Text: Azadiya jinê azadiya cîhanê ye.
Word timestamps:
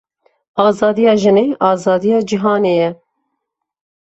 Azadiya 0.65 1.13
jinê 1.21 1.45
azadiya 1.69 2.19
cîhanê 2.29 2.73
ye. 2.81 2.89